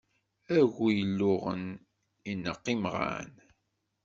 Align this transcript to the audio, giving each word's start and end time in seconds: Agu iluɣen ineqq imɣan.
Agu 0.57 0.87
iluɣen 1.01 1.63
ineqq 2.31 2.65
imɣan. 2.73 3.31